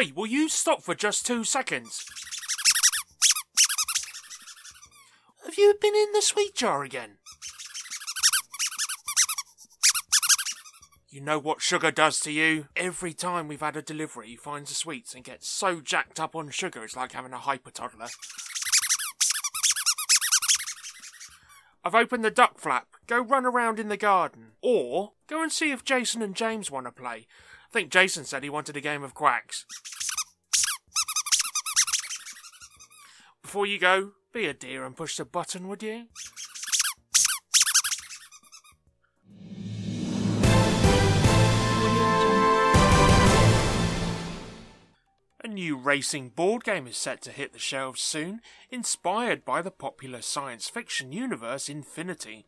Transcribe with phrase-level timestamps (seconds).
[0.00, 2.06] Oi, will you stop for just two seconds?
[5.44, 7.18] Have you been in the sweet jar again?
[11.10, 12.68] You know what sugar does to you?
[12.76, 16.34] Every time we've had a delivery, he finds the sweets and gets so jacked up
[16.34, 18.08] on sugar it's like having a hyper toddler.
[21.84, 22.86] I've opened the duck flap.
[23.06, 24.52] Go run around in the garden.
[24.62, 27.26] Or go and see if Jason and James want to play.
[27.68, 29.66] I think Jason said he wanted a game of quacks.
[33.50, 36.06] Before you go, be a dear and push the button, would you?
[45.42, 49.72] A new racing board game is set to hit the shelves soon, inspired by the
[49.72, 52.46] popular science fiction universe Infinity.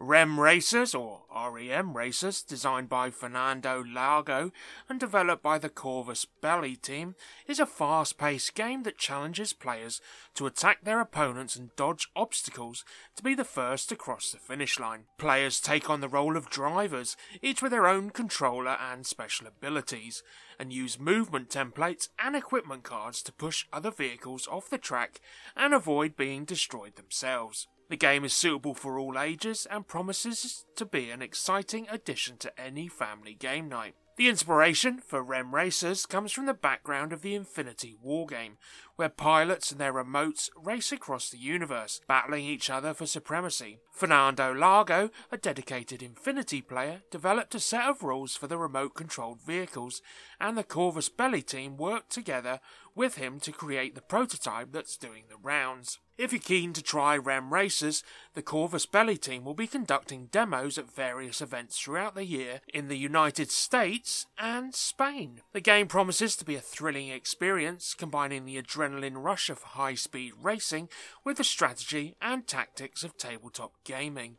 [0.00, 4.52] REM Racers, or REM Racers, designed by Fernando Largo
[4.88, 7.16] and developed by the Corvus Belli team,
[7.48, 10.00] is a fast paced game that challenges players
[10.34, 12.84] to attack their opponents and dodge obstacles
[13.16, 15.06] to be the first to cross the finish line.
[15.18, 20.22] Players take on the role of drivers, each with their own controller and special abilities,
[20.60, 25.20] and use movement templates and equipment cards to push other vehicles off the track
[25.56, 27.66] and avoid being destroyed themselves.
[27.88, 32.60] The game is suitable for all ages and promises to be an exciting addition to
[32.60, 33.94] any family game night.
[34.18, 38.58] The inspiration for REM Racers comes from the background of the Infinity War game,
[38.96, 43.78] where pilots and their remotes race across the universe, battling each other for supremacy.
[43.92, 49.40] Fernando Largo, a dedicated Infinity player, developed a set of rules for the remote controlled
[49.40, 50.02] vehicles,
[50.40, 52.58] and the Corvus Belli team worked together
[52.96, 56.00] with him to create the prototype that's doing the rounds.
[56.18, 58.02] If you're keen to try REM Racers,
[58.34, 62.88] the Corvus Belli team will be conducting demos at various events throughout the year in
[62.88, 65.42] the United States and Spain.
[65.52, 70.32] The game promises to be a thrilling experience, combining the adrenaline rush of high speed
[70.42, 70.88] racing
[71.24, 74.38] with the strategy and tactics of tabletop gaming.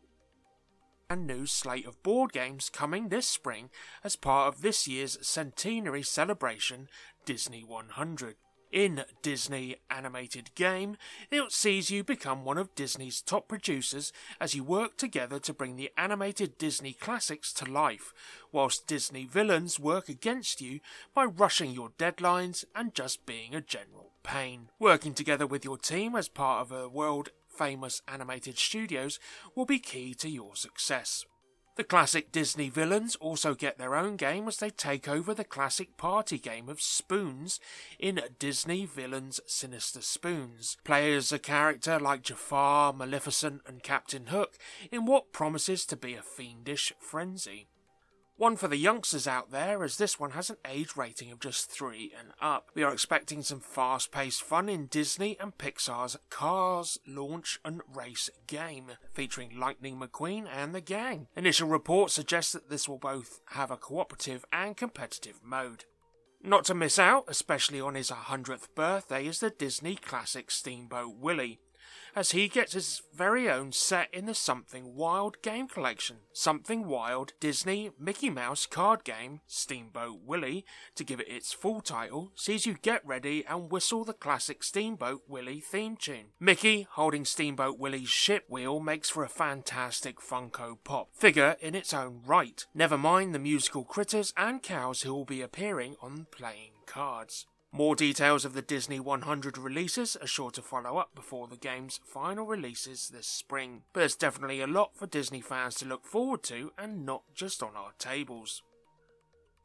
[1.09, 3.69] A new slate of board games coming this spring
[4.03, 6.89] as part of this year's centenary celebration,
[7.23, 8.35] Disney 100.
[8.72, 10.96] In Disney Animated Game,
[11.31, 15.75] it sees you become one of Disney's top producers as you work together to bring
[15.75, 18.13] the animated Disney classics to life,
[18.52, 20.81] whilst Disney villains work against you
[21.16, 24.69] by rushing your deadlines and just being a general pain.
[24.78, 29.19] Working together with your team as part of a world famous animated studios
[29.56, 31.25] will be key to your success.
[31.79, 35.95] The classic Disney villains also get their own game as they take over the classic
[35.95, 37.62] party game of Spoons
[37.97, 40.75] in Disney Villains Sinister Spoons.
[40.84, 44.57] Players a character like Jafar, Maleficent, and Captain Hook
[44.91, 47.69] in what promises to be a fiendish frenzy.
[48.39, 51.69] One for the youngsters out there, as this one has an age rating of just
[51.69, 52.69] 3 and up.
[52.73, 58.29] We are expecting some fast paced fun in Disney and Pixar's Cars launch and race
[58.47, 61.27] game, featuring Lightning McQueen and the gang.
[61.35, 65.83] Initial reports suggest that this will both have a cooperative and competitive mode.
[66.41, 71.59] Not to miss out, especially on his 100th birthday, is the Disney classic Steamboat Willie
[72.16, 76.18] as he gets his very own set in the Something Wild game collection.
[76.34, 80.66] Something Wild Disney Mickey Mouse card game, Steamboat Willie,
[80.96, 85.24] to give it its full title, sees you get ready and whistle the classic Steamboat
[85.28, 86.28] Willie theme tune.
[86.40, 91.94] Mickey holding Steamboat Willie's ship wheel makes for a fantastic Funko Pop figure in its
[91.94, 92.66] own right.
[92.74, 97.46] Never mind the musical critters and cows who will be appearing on playing cards.
[97.72, 102.00] More details of the Disney 100 releases are sure to follow up before the game's
[102.04, 106.42] final releases this spring, but there's definitely a lot for Disney fans to look forward
[106.44, 108.63] to and not just on our tables.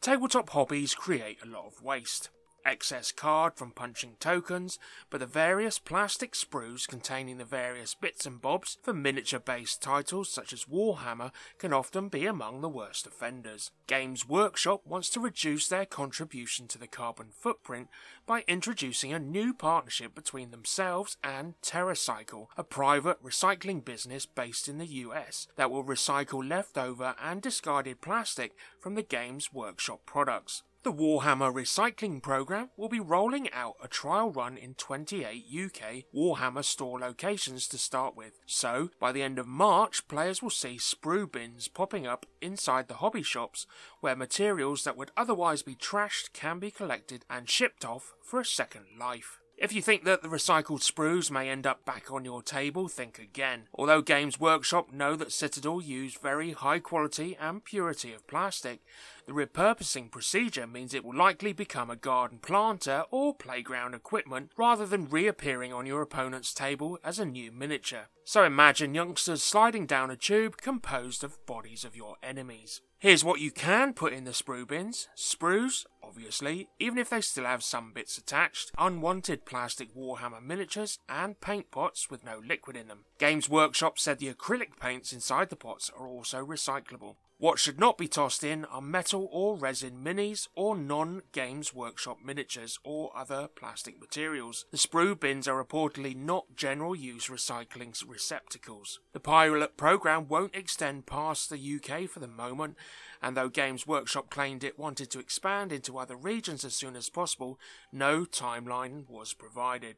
[0.03, 2.29] Tabletop hobbies create a lot of waste
[2.65, 4.79] excess card from punching tokens,
[5.11, 10.31] but the various plastic sprues containing the various bits and bobs for miniature based titles
[10.31, 13.71] such as Warhammer can often be among the worst offenders.
[13.87, 17.89] Games Workshop wants to reduce their contribution to the carbon footprint
[18.27, 24.79] by introducing a new partnership between themselves and TerraCycle, a private recycling business based in
[24.79, 30.63] the US that will recycle leftover and discarded plastic from the Games Workshop products.
[30.85, 36.63] The Warhammer Recycling Program will be rolling out a trial run in 28 UK Warhammer
[36.63, 38.35] store locations to start with.
[38.45, 42.97] So, by the end of March, players will see sprue bins popping up inside the
[42.97, 43.67] hobby shops
[44.01, 48.45] where materials that would otherwise be trashed can be collected and shipped off for a
[48.45, 49.41] second life.
[49.57, 53.21] If you think that the recycled sprues may end up back on your table, think
[53.21, 53.69] again.
[53.73, 58.81] Although Games Workshop know that Citadel use very high quality and purity of plastic,
[59.27, 64.85] The repurposing procedure means it will likely become a garden planter or playground equipment rather
[64.85, 68.09] than reappearing on your opponent's table as a new miniature.
[68.25, 72.83] So imagine youngsters sliding down a tube composed of bodies of your enemies.
[72.99, 75.09] Here's what you can put in the sprue bins.
[75.17, 81.41] Sprues, obviously, even if they still have some bits attached, unwanted plastic Warhammer miniatures, and
[81.41, 83.05] paint pots with no liquid in them.
[83.19, 87.17] Games Workshop said the acrylic paints inside the pots are also recyclable.
[87.39, 92.19] What should not be tossed in are metal or resin minis or non Games Workshop
[92.25, 94.67] miniatures or other plastic materials.
[94.71, 99.01] The sprue bins are reportedly not general use recycling receptacles.
[99.13, 102.77] The pilot program won't extend past the UK for the moment,
[103.21, 107.11] and though Games Workshop claimed it wanted to expand into other regions as soon as
[107.11, 107.59] possible,
[107.93, 109.97] no timeline was provided.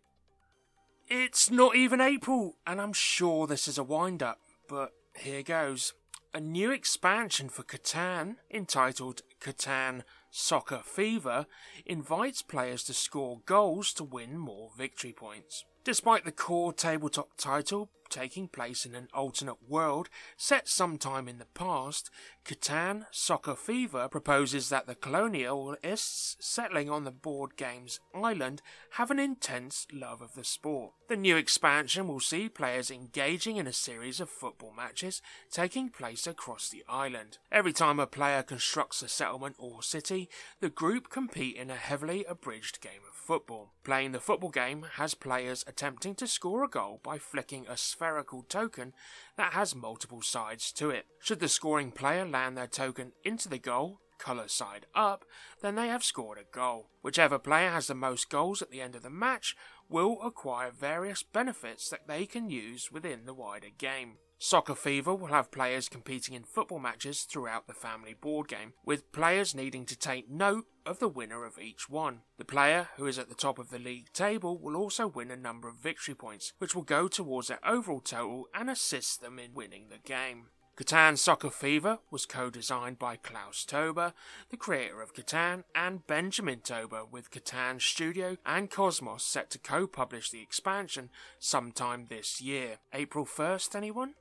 [1.07, 5.93] It's not even April, and I'm sure this is a wind up, but here goes
[6.37, 11.47] a new expansion for Catan, entitled Catan Soccer Fever,
[11.87, 15.65] invites players to score goals to win more victory points.
[15.87, 21.45] Despite the core tabletop title taking place in an alternate world set sometime in the
[21.45, 22.11] past,
[22.45, 28.63] Catan Soccer Fever proposes that the colonialists settling on the board game's island
[28.93, 30.95] have an intense love of the sport.
[31.09, 35.23] The new expansion will see players engaging in a series of football matches
[35.53, 37.39] taking place across the island.
[37.53, 40.29] Every time a player constructs a settlement or city,
[40.59, 43.73] the group compete in a heavily abridged game of football.
[43.83, 48.43] Playing the football game has players attempting to score a goal by flicking a spherical
[48.43, 48.93] token
[49.37, 51.07] that has multiple sides to it.
[51.21, 55.25] Should the scoring player land their token into the goal, colour side up,
[55.61, 56.89] then they have scored a goal.
[57.03, 59.57] Whichever player has the most goals at the end of the match
[59.89, 64.19] will acquire various benefits that they can use within the wider game.
[64.39, 69.11] Soccer Fever will have players competing in football matches throughout the family board game, with
[69.11, 72.21] players needing to take note of the winner of each one.
[72.37, 75.37] The player who is at the top of the league table will also win a
[75.37, 79.55] number of victory points, which will go towards their overall total and assist them in
[79.55, 80.49] winning the game.
[80.77, 84.13] Catan Soccer Fever was co-designed by Klaus Teuber,
[84.51, 90.31] the creator of Catan, and Benjamin Teuber with Catan Studio and Kosmos set to co-publish
[90.31, 91.09] the expansion
[91.39, 92.77] sometime this year.
[92.93, 94.17] April 1st, anyone?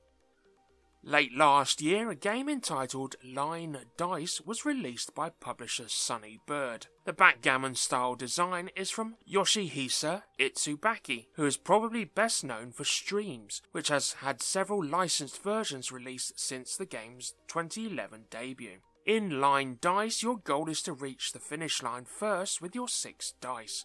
[1.08, 6.88] Late last year, a game entitled Line Dice was released by publisher Sunny Bird.
[7.04, 13.62] The backgammon style design is from Yoshihisa Itsubaki, who is probably best known for Streams,
[13.70, 18.78] which has had several licensed versions released since the game's 2011 debut.
[19.06, 23.34] In Line Dice, your goal is to reach the finish line first with your six
[23.40, 23.84] dice.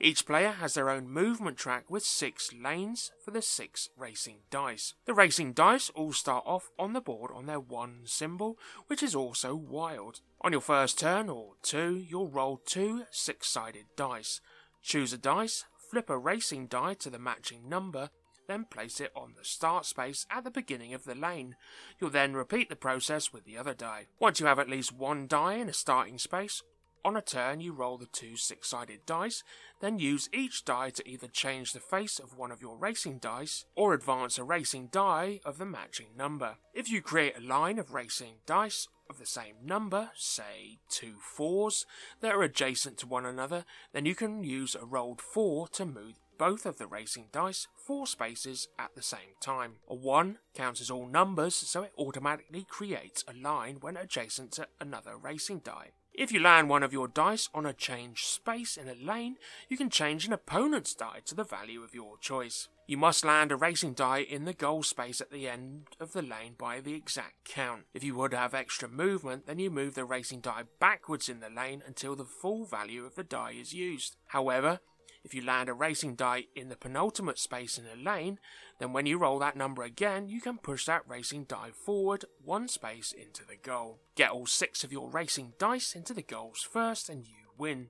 [0.00, 4.94] Each player has their own movement track with six lanes for the six racing dice.
[5.06, 9.14] The racing dice all start off on the board on their one symbol, which is
[9.14, 10.20] also wild.
[10.40, 14.40] On your first turn or two, you'll roll two six sided dice.
[14.82, 18.10] Choose a dice, flip a racing die to the matching number,
[18.46, 21.56] then place it on the start space at the beginning of the lane.
[21.98, 24.06] You'll then repeat the process with the other die.
[24.18, 26.62] Once you have at least one die in a starting space,
[27.04, 29.42] on a turn, you roll the two six sided dice,
[29.80, 33.66] then use each die to either change the face of one of your racing dice
[33.74, 36.56] or advance a racing die of the matching number.
[36.72, 41.84] If you create a line of racing dice of the same number, say two fours,
[42.20, 46.14] that are adjacent to one another, then you can use a rolled four to move
[46.38, 49.74] both of the racing dice four spaces at the same time.
[49.88, 54.66] A 1 counts as all numbers, so it automatically creates a line when adjacent to
[54.80, 55.90] another racing die.
[56.16, 59.34] If you land one of your dice on a change space in a lane,
[59.68, 62.68] you can change an opponent's die to the value of your choice.
[62.86, 66.22] You must land a racing die in the goal space at the end of the
[66.22, 67.86] lane by the exact count.
[67.92, 71.50] If you would have extra movement, then you move the racing die backwards in the
[71.50, 74.14] lane until the full value of the die is used.
[74.28, 74.78] However,
[75.24, 78.38] if you land a racing die in the penultimate space in a lane,
[78.78, 82.68] then when you roll that number again, you can push that racing die forward one
[82.68, 84.00] space into the goal.
[84.16, 87.88] Get all six of your racing dice into the goals first and you win.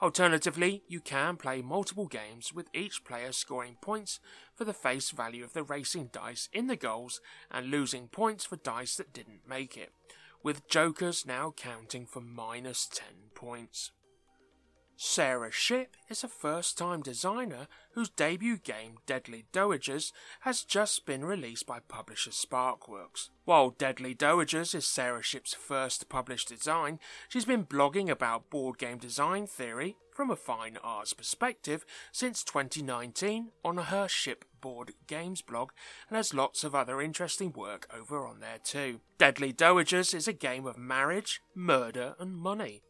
[0.00, 4.18] Alternatively, you can play multiple games with each player scoring points
[4.54, 8.56] for the face value of the racing dice in the goals and losing points for
[8.56, 9.92] dice that didn't make it,
[10.42, 13.90] with jokers now counting for minus 10 points.
[15.02, 21.24] Sarah Shipp is a first time designer whose debut game, Deadly Dowagers, has just been
[21.24, 23.30] released by publisher Sparkworks.
[23.46, 26.98] While Deadly Dowagers is Sarah Shipp's first published design,
[27.30, 33.52] she's been blogging about board game design theory from a fine arts perspective since 2019
[33.64, 35.70] on her Shipboard Games blog
[36.10, 39.00] and has lots of other interesting work over on there too.
[39.16, 42.82] Deadly Dowagers is a game of marriage, murder, and money.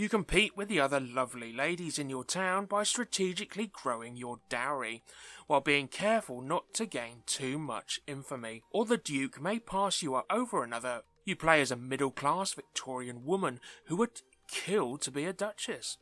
[0.00, 5.02] You compete with the other lovely ladies in your town by strategically growing your dowry,
[5.46, 10.14] while being careful not to gain too much infamy, or the Duke may pass you
[10.14, 11.02] up over another.
[11.26, 15.98] You play as a middle class Victorian woman who would kill to be a duchess.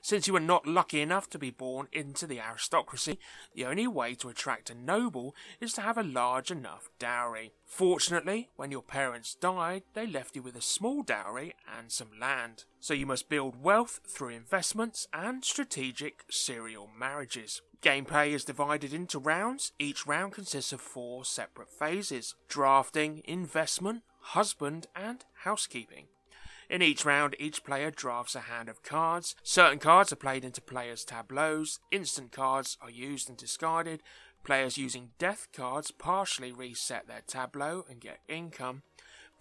[0.00, 3.18] Since you were not lucky enough to be born into the aristocracy,
[3.54, 7.52] the only way to attract a noble is to have a large enough dowry.
[7.64, 12.64] Fortunately, when your parents died, they left you with a small dowry and some land.
[12.80, 17.62] So you must build wealth through investments and strategic serial marriages.
[17.82, 19.72] Gameplay is divided into rounds.
[19.78, 26.06] Each round consists of four separate phases drafting, investment, husband, and housekeeping.
[26.68, 29.34] In each round, each player drafts a hand of cards.
[29.42, 31.80] Certain cards are played into players' tableaus.
[31.90, 34.02] Instant cards are used and discarded.
[34.44, 38.82] Players using death cards partially reset their tableau and get income.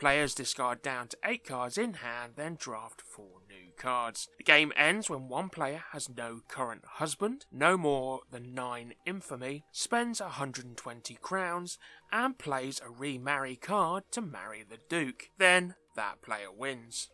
[0.01, 4.29] Players discard down to 8 cards in hand, then draft 4 new cards.
[4.39, 9.63] The game ends when one player has no current husband, no more than 9 infamy,
[9.71, 11.77] spends 120 crowns,
[12.11, 15.29] and plays a remarry card to marry the Duke.
[15.37, 17.11] Then that player wins.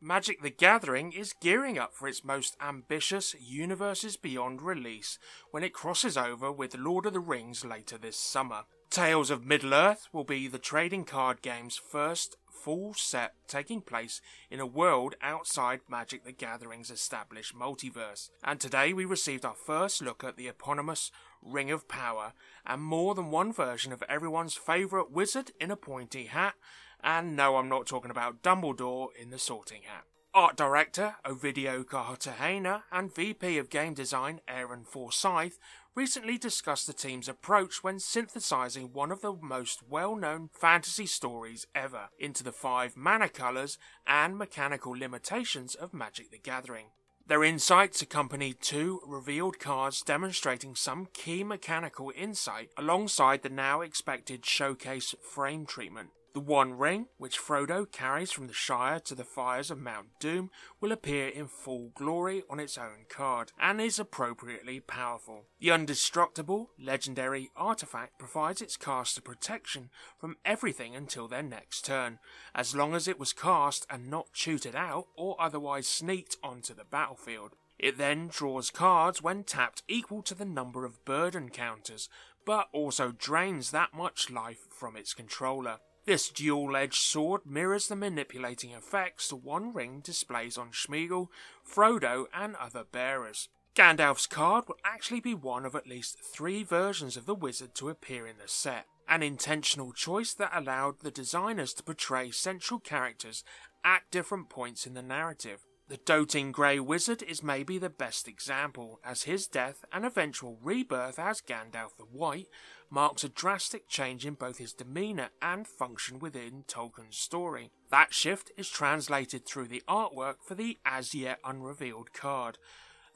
[0.00, 5.18] Magic the Gathering is gearing up for its most ambitious Universes Beyond release
[5.50, 8.62] when it crosses over with Lord of the Rings later this summer.
[8.94, 14.20] Tales of Middle-earth will be the trading card game's first full set taking place
[14.52, 18.30] in a world outside Magic the Gathering's established multiverse.
[18.44, 21.10] And today we received our first look at the eponymous
[21.42, 22.34] Ring of Power
[22.64, 26.54] and more than one version of everyone's favourite wizard in a pointy hat
[27.02, 30.04] and no, I'm not talking about Dumbledore in the sorting hat.
[30.34, 35.58] Art director Ovidio Cartagena and VP of game design Aaron Forsythe
[35.94, 41.66] recently discussed the team's approach when synthesizing one of the most well known fantasy stories
[41.74, 46.86] ever into the five mana colors and mechanical limitations of Magic the Gathering.
[47.26, 54.44] Their insights accompanied two revealed cards demonstrating some key mechanical insight alongside the now expected
[54.44, 56.10] showcase frame treatment.
[56.34, 60.50] The One Ring, which Frodo carries from the Shire to the fires of Mount Doom,
[60.80, 65.44] will appear in full glory on its own card, and is appropriately powerful.
[65.60, 72.18] The Undestructible, legendary artifact provides its caster protection from everything until their next turn,
[72.52, 76.84] as long as it was cast and not tutored out or otherwise sneaked onto the
[76.84, 77.52] battlefield.
[77.78, 82.08] It then draws cards when tapped equal to the number of burden counters,
[82.44, 85.78] but also drains that much life from its controller.
[86.06, 91.28] This dual-edged sword mirrors the manipulating effects the One Ring displays on Smeagol,
[91.66, 93.48] Frodo, and other bearers.
[93.74, 97.88] Gandalf's card will actually be one of at least three versions of the wizard to
[97.88, 103.42] appear in the set, an intentional choice that allowed the designers to portray central characters
[103.82, 105.64] at different points in the narrative.
[105.88, 111.18] The doting Grey Wizard is maybe the best example, as his death and eventual rebirth
[111.18, 112.48] as Gandalf the White
[112.94, 117.72] marks a drastic change in both his demeanour and function within Tolkien's story.
[117.90, 122.56] That shift is translated through the artwork for the as yet unrevealed card,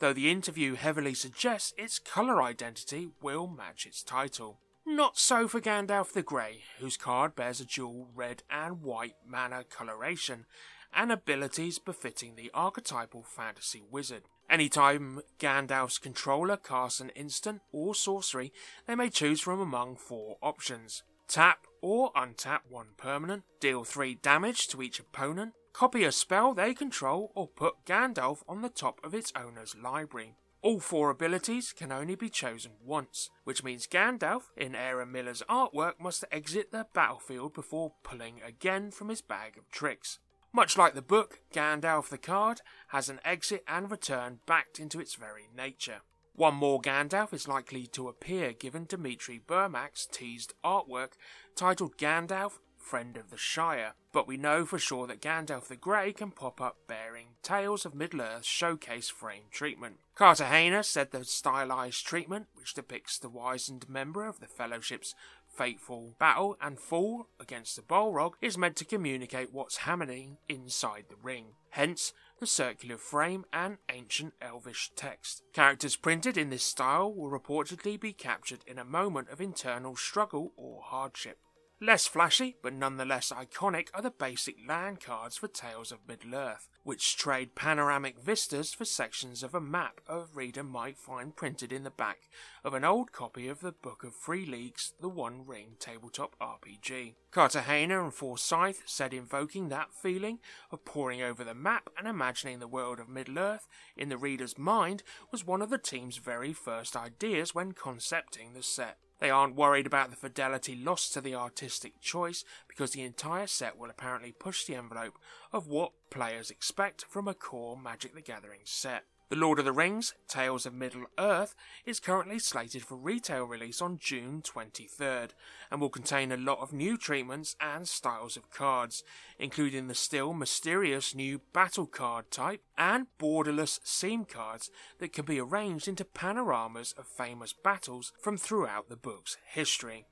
[0.01, 4.59] though the interview heavily suggests its colour identity will match its title.
[4.85, 9.63] Not so for Gandalf the Grey, whose card bears a dual red and white mana
[9.63, 10.47] coloration
[10.95, 14.25] and abilities befitting the archetypal fantasy wizard.
[14.51, 18.53] Anytime Gandalf's controller casts an instant or sorcery,
[18.87, 21.03] they may choose from among four options.
[21.29, 26.73] Tap or untap one permanent, deal 3 damage to each opponent, copy a spell they
[26.73, 30.35] control, or put Gandalf on the top of its owner's library.
[30.61, 36.01] All four abilities can only be chosen once, which means Gandalf, in Aaron Miller's artwork,
[36.01, 40.19] must exit the battlefield before pulling again from his bag of tricks.
[40.53, 45.15] Much like the book, Gandalf the card has an exit and return backed into its
[45.15, 46.01] very nature.
[46.35, 51.13] One more Gandalf is likely to appear given Dimitri Burmak's teased artwork
[51.55, 56.13] titled Gandalf, Friend of the Shire, but we know for sure that Gandalf the Grey
[56.13, 59.97] can pop up bearing Tales of Middle-earth showcase frame treatment.
[60.15, 65.15] Cartagena said the stylized treatment, which depicts the wizened member of the Fellowship's
[65.59, 71.17] fateful battle and fall against the Balrog is meant to communicate what's happening inside the
[71.21, 71.47] ring.
[71.71, 75.43] Hence, the circular frame and ancient elvish text.
[75.53, 80.53] Characters printed in this style will reportedly be captured in a moment of internal struggle
[80.57, 81.39] or hardship.
[81.81, 87.17] Less flashy, but nonetheless iconic, are the basic land cards for Tales of Middle-earth, which
[87.17, 91.91] trade panoramic vistas for sections of a map a reader might find printed in the
[91.91, 92.29] back
[92.65, 97.15] of an old copy of the Book of Free League's, the One Ring tabletop RPG.
[97.31, 100.41] Cartagena and Forsythe said invoking that feeling
[100.73, 105.05] of poring over the map and imagining the world of Middle-earth in the reader's mind
[105.31, 108.99] was one of the team's very first ideas when concepting the set.
[109.21, 113.77] They aren't worried about the fidelity lost to the artistic choice because the entire set
[113.77, 115.19] will apparently push the envelope
[115.53, 119.05] of what players expect from a core Magic the Gathering set.
[119.31, 121.55] The Lord of the Rings, Tales of Middle Earth,
[121.85, 125.33] is currently slated for retail release on June 23rd
[125.71, 129.05] and will contain a lot of new treatments and styles of cards,
[129.39, 135.39] including the still mysterious new battle card type and borderless scene cards that can be
[135.39, 140.07] arranged into panoramas of famous battles from throughout the book's history.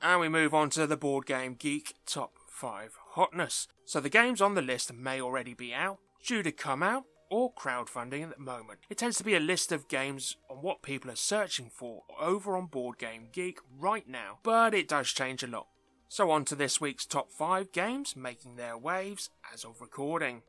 [0.00, 3.66] And we move on to the Board Game Geek Top 5 Hotness.
[3.84, 7.52] So the games on the list may already be out, due to come out, or
[7.52, 8.80] crowdfunding at the moment.
[8.88, 12.56] It tends to be a list of games on what people are searching for over
[12.56, 15.66] on Board Game Geek right now, but it does change a lot.
[16.08, 20.42] So on to this week's top 5 games making their waves as of recording.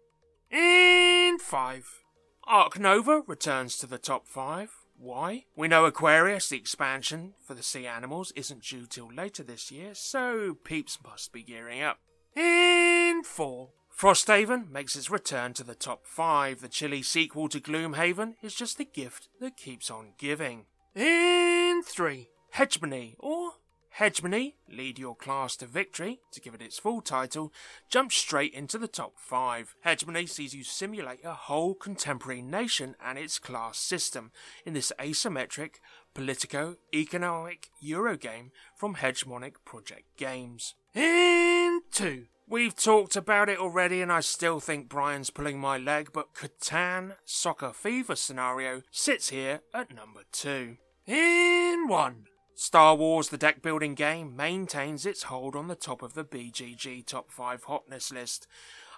[0.49, 2.03] In 5.
[2.45, 4.71] Ark Nova returns to the top 5.
[4.97, 5.45] Why?
[5.55, 9.93] We know Aquarius, the expansion for the sea animals, isn't due till later this year,
[9.93, 11.99] so peeps must be gearing up.
[12.35, 13.69] In 4.
[13.99, 16.61] Frosthaven makes its return to the top 5.
[16.61, 20.67] The chilly sequel to Gloomhaven is just the gift that keeps on giving.
[20.95, 22.29] In 3.
[22.51, 23.55] Hegemony, or
[23.89, 27.51] Hegemony, Lead Your Class to Victory, to give it its full title,
[27.89, 29.75] jumps straight into the top 5.
[29.83, 34.31] Hegemony sees you simulate a whole contemporary nation and its class system
[34.65, 35.81] in this asymmetric,
[36.13, 40.75] politico economic Eurogame from Hegemonic Project Games.
[40.95, 42.27] In 2.
[42.51, 47.15] We've talked about it already, and I still think Brian's pulling my leg, but Catan
[47.23, 50.77] Soccer Fever scenario sits here at number two.
[51.05, 52.25] In one.
[52.55, 57.05] Star Wars the deck building game maintains its hold on the top of the BGG
[57.05, 58.47] top 5 hotness list.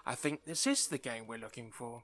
[0.06, 2.04] I think this is the game we're looking for.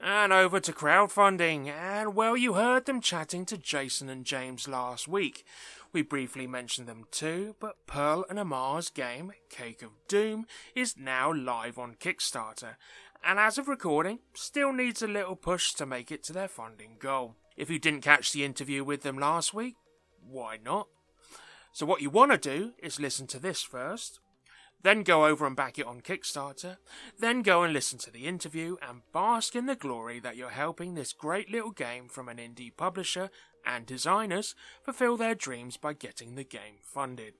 [0.00, 5.08] And over to crowdfunding, and well, you heard them chatting to Jason and James last
[5.08, 5.44] week.
[5.92, 11.32] We briefly mentioned them too, but Pearl and Amar's game, Cake of Doom, is now
[11.32, 12.76] live on Kickstarter,
[13.24, 16.96] and as of recording, still needs a little push to make it to their funding
[17.00, 17.34] goal.
[17.56, 19.74] If you didn't catch the interview with them last week,
[20.24, 20.86] why not?
[21.72, 24.20] So, what you want to do is listen to this first,
[24.82, 26.76] then go over and back it on Kickstarter,
[27.18, 30.94] then go and listen to the interview and bask in the glory that you're helping
[30.94, 33.30] this great little game from an indie publisher
[33.66, 37.34] and designers fulfill their dreams by getting the game funded.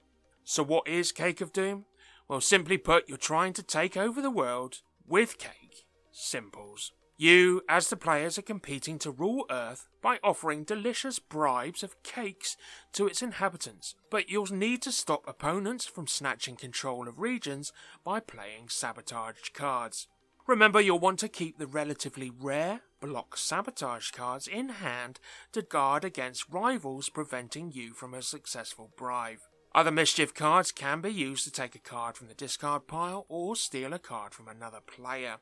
[0.44, 1.84] So, what is Cake of Doom?
[2.28, 5.86] Well, simply put, you're trying to take over the world with cake.
[6.10, 6.92] Simples.
[7.20, 12.56] You, as the players, are competing to rule Earth by offering delicious bribes of cakes
[12.92, 17.72] to its inhabitants, but you'll need to stop opponents from snatching control of regions
[18.04, 20.06] by playing sabotage cards.
[20.46, 25.18] Remember, you'll want to keep the relatively rare block sabotage cards in hand
[25.50, 29.40] to guard against rivals preventing you from a successful bribe.
[29.74, 33.54] Other mischief cards can be used to take a card from the discard pile or
[33.54, 35.38] steal a card from another player.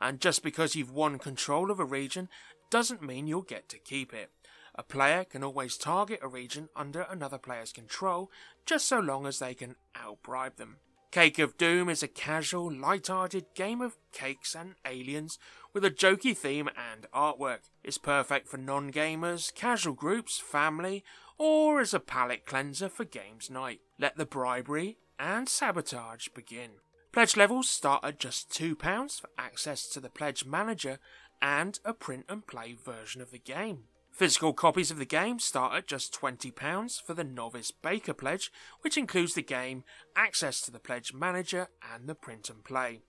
[0.00, 2.28] And just because you've won control of a region
[2.70, 4.30] doesn't mean you'll get to keep it.
[4.74, 8.30] A player can always target a region under another player's control
[8.64, 10.76] just so long as they can outbribe them.
[11.10, 15.40] Cake of Doom is a casual, light-hearted game of cakes and aliens
[15.72, 17.68] with a jokey theme and artwork.
[17.82, 21.02] It's perfect for non-gamers, casual groups, family,
[21.36, 23.80] or as a palate cleanser for games night.
[23.98, 26.70] Let the bribery and sabotage begin.
[27.12, 31.00] Pledge levels start at just £2 for access to the Pledge Manager
[31.42, 33.84] and a print and play version of the game.
[34.12, 38.96] Physical copies of the game start at just £20 for the Novice Baker Pledge, which
[38.96, 39.82] includes the game,
[40.14, 43.00] access to the Pledge Manager, and the print and play.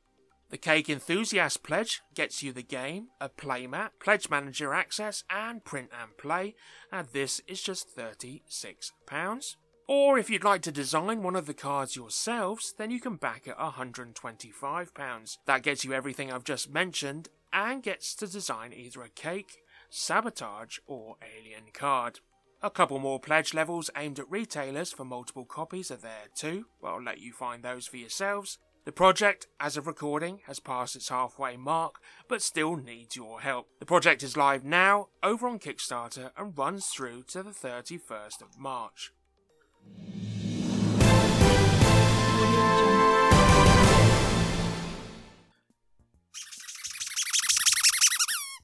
[0.50, 5.90] The Cake Enthusiast Pledge gets you the game, a playmat, Pledge Manager access, and print
[5.98, 6.56] and play,
[6.92, 9.56] and this is just £36.
[9.94, 13.46] Or if you'd like to design one of the cards yourselves, then you can back
[13.46, 15.38] at £125.
[15.46, 19.58] That gets you everything I've just mentioned and gets to design either a cake,
[19.90, 22.22] sabotage, or alien card.
[22.64, 26.88] A couple more pledge levels aimed at retailers for multiple copies are there too, but
[26.88, 28.60] I'll let you find those for yourselves.
[28.86, 31.96] The project, as of recording, has passed its halfway mark,
[32.30, 33.68] but still needs your help.
[33.82, 38.58] The project is live now, over on Kickstarter, and runs through to the 31st of
[38.58, 39.12] March.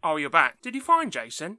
[0.04, 0.62] Oh, you're back.
[0.62, 1.58] Did you find Jason?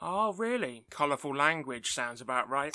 [0.00, 0.86] Oh, really?
[0.90, 2.72] Colourful language sounds about right.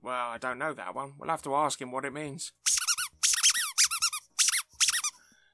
[0.00, 1.12] Well, I don't know that one.
[1.18, 2.52] We'll have to ask him what it means.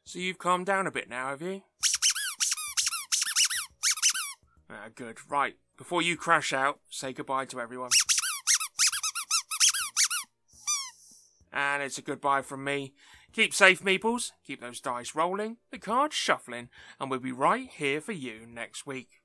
[0.04, 1.62] So you've calmed down a bit now, have you?
[4.74, 5.18] Ah, good.
[5.30, 5.54] Right.
[5.76, 7.90] Before you crash out, say goodbye to everyone.
[11.52, 12.94] And it's a goodbye from me.
[13.32, 14.32] Keep safe, meeples.
[14.44, 16.68] Keep those dice rolling, the cards shuffling,
[17.00, 19.23] and we'll be right here for you next week.